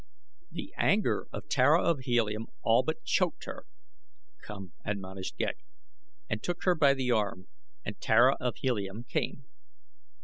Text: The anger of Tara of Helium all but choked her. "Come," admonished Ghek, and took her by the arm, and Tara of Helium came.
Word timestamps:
The 0.49 0.73
anger 0.79 1.27
of 1.31 1.47
Tara 1.47 1.83
of 1.83 1.99
Helium 1.99 2.47
all 2.63 2.81
but 2.81 3.03
choked 3.03 3.43
her. 3.43 3.67
"Come," 4.41 4.73
admonished 4.83 5.37
Ghek, 5.37 5.59
and 6.27 6.41
took 6.41 6.63
her 6.63 6.73
by 6.73 6.95
the 6.95 7.11
arm, 7.11 7.47
and 7.85 8.01
Tara 8.01 8.35
of 8.39 8.55
Helium 8.55 9.03
came. 9.03 9.45